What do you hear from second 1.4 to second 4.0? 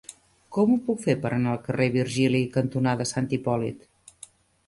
al carrer Virgili cantonada Sant Hipòlit?